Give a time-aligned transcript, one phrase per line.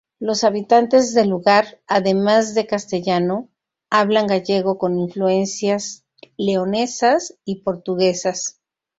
[0.19, 3.49] Los habitantes del lugar, además de castellano,
[3.91, 6.05] hablan gallego con influencias
[6.37, 8.59] leonesas y portuguesas.